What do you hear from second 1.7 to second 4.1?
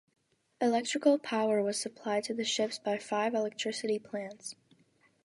supplied to the ships by five electricity